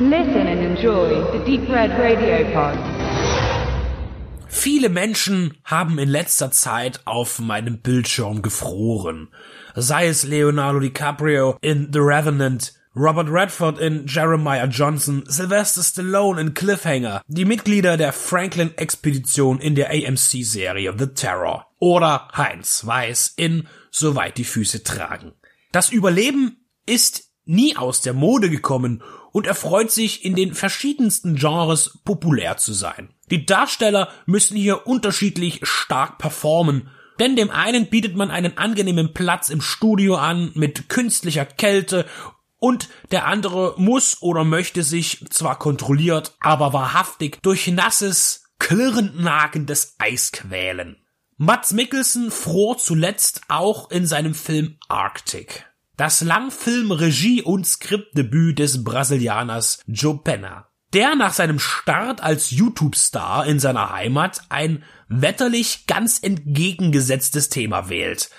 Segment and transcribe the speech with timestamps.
[0.00, 2.76] Listen and enjoy the Deep Red Radio Pod.
[4.48, 9.28] Viele Menschen haben in letzter Zeit auf meinem Bildschirm gefroren.
[9.76, 16.54] Sei es Leonardo DiCaprio in The Revenant, Robert Redford in Jeremiah Johnson, Sylvester Stallone in
[16.54, 24.38] Cliffhanger, die Mitglieder der Franklin-Expedition in der AMC-Serie The Terror oder Heinz Weiß in Soweit
[24.38, 25.34] die Füße tragen.
[25.70, 31.98] Das Überleben ist nie aus der Mode gekommen und erfreut sich in den verschiedensten Genres
[32.04, 33.14] populär zu sein.
[33.30, 36.88] Die Darsteller müssen hier unterschiedlich stark performen,
[37.18, 42.06] denn dem einen bietet man einen angenehmen Platz im Studio an mit künstlicher Kälte
[42.58, 49.96] und der andere muss oder möchte sich zwar kontrolliert, aber wahrhaftig durch nasses, klirrend nagendes
[49.98, 50.96] Eis quälen.
[51.36, 55.66] Mats Mikkelsen fror zuletzt auch in seinem Film Arctic.
[55.96, 60.66] Das Langfilm Regie und Skriptdebüt des Brasilianers Joe Penna.
[60.92, 68.30] Der nach seinem Start als YouTube-Star in seiner Heimat ein wetterlich ganz entgegengesetztes Thema wählt,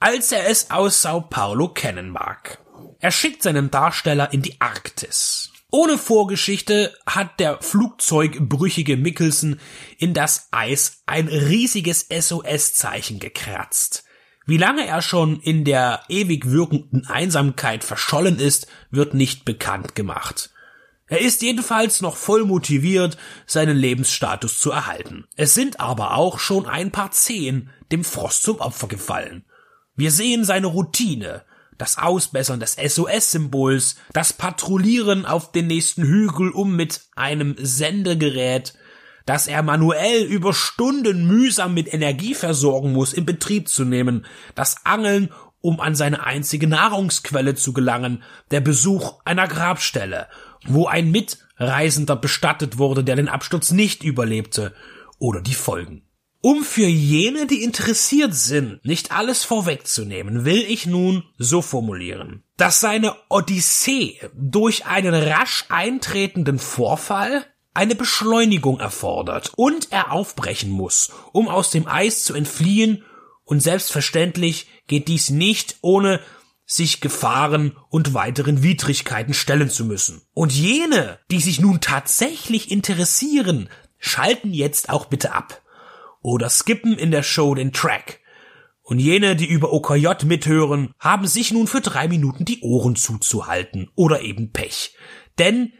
[0.00, 2.58] als er es aus Sao Paulo kennen mag.
[3.00, 5.50] Er schickt seinen Darsteller in die Arktis.
[5.70, 9.60] Ohne Vorgeschichte hat der flugzeugbrüchige Mickelson
[9.96, 14.04] in das Eis ein riesiges SOS-Zeichen gekratzt.
[14.48, 20.48] Wie lange er schon in der ewig wirkenden Einsamkeit verschollen ist, wird nicht bekannt gemacht.
[21.06, 25.26] Er ist jedenfalls noch voll motiviert, seinen Lebensstatus zu erhalten.
[25.36, 29.44] Es sind aber auch schon ein paar Zehen dem Frost zum Opfer gefallen.
[29.96, 31.44] Wir sehen seine Routine,
[31.76, 38.72] das Ausbessern des SOS-Symbols, das Patrouillieren auf den nächsten Hügel, um mit einem Sendegerät,
[39.28, 44.86] das er manuell über Stunden mühsam mit Energie versorgen muss, in Betrieb zu nehmen, das
[44.86, 45.28] Angeln,
[45.60, 50.28] um an seine einzige Nahrungsquelle zu gelangen, der Besuch einer Grabstelle,
[50.66, 54.74] wo ein Mitreisender bestattet wurde, der den Absturz nicht überlebte,
[55.18, 56.04] oder die Folgen.
[56.40, 62.80] Um für jene, die interessiert sind, nicht alles vorwegzunehmen, will ich nun so formulieren, dass
[62.80, 67.44] seine Odyssee durch einen rasch eintretenden Vorfall
[67.78, 73.04] eine Beschleunigung erfordert und er aufbrechen muss, um aus dem Eis zu entfliehen
[73.44, 76.18] und selbstverständlich geht dies nicht ohne
[76.66, 80.22] sich Gefahren und weiteren Widrigkeiten stellen zu müssen.
[80.34, 85.62] Und jene, die sich nun tatsächlich interessieren, schalten jetzt auch bitte ab
[86.20, 88.18] oder skippen in der Show den Track.
[88.82, 93.88] Und jene, die über OKJ mithören, haben sich nun für drei Minuten die Ohren zuzuhalten
[93.94, 94.96] oder eben Pech.
[95.38, 95.72] Denn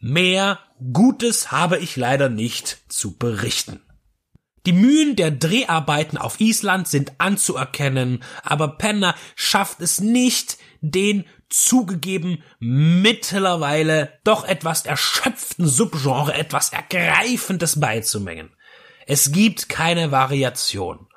[0.00, 0.58] mehr
[0.92, 3.80] Gutes habe ich leider nicht zu berichten.
[4.66, 12.42] Die Mühen der Dreharbeiten auf Island sind anzuerkennen, aber Penner schafft es nicht, den zugegeben
[12.58, 18.50] mittlerweile doch etwas erschöpften Subgenre etwas Ergreifendes beizumengen.
[19.06, 21.08] Es gibt keine Variation.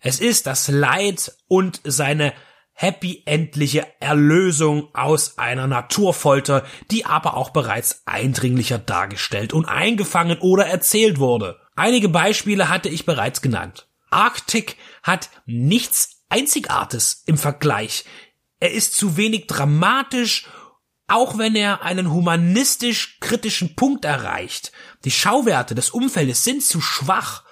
[0.00, 2.32] Es ist das Leid und seine
[2.80, 10.64] happy endliche Erlösung aus einer Naturfolter, die aber auch bereits eindringlicher dargestellt und eingefangen oder
[10.66, 11.58] erzählt wurde.
[11.74, 13.88] Einige Beispiele hatte ich bereits genannt.
[14.10, 18.04] Arctic hat nichts Einzigartes im Vergleich.
[18.60, 20.46] Er ist zu wenig dramatisch
[21.08, 24.72] auch wenn er einen humanistisch kritischen Punkt erreicht.
[25.04, 27.44] Die Schauwerte des Umfeldes sind zu schwach.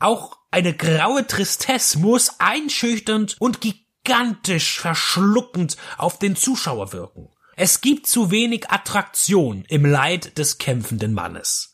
[0.00, 3.60] Auch eine graue Tristesse muss einschüchternd und
[4.06, 7.28] gigantisch verschluckend auf den Zuschauer wirken.
[7.56, 11.72] Es gibt zu wenig Attraktion im Leid des kämpfenden Mannes.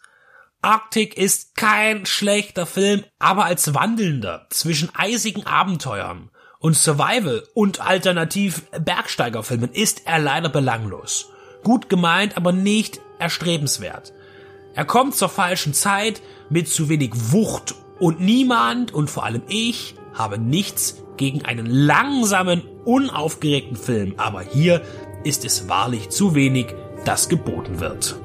[0.63, 8.63] Arctic ist kein schlechter Film, aber als Wandelnder zwischen eisigen Abenteuern und Survival und alternativ
[8.71, 11.29] Bergsteigerfilmen ist er leider belanglos.
[11.65, 14.13] Gut gemeint, aber nicht erstrebenswert.
[14.75, 19.97] Er kommt zur falschen Zeit mit zu wenig Wucht und niemand und vor allem ich
[20.15, 24.83] habe nichts gegen einen langsamen, unaufgeregten Film, aber hier
[25.23, 26.75] ist es wahrlich zu wenig,
[27.05, 28.17] das geboten wird.